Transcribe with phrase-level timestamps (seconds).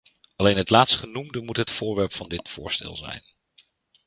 [0.35, 3.23] Alleen het laatstgenoemde moet het voorwerp van dit voorstel zijn.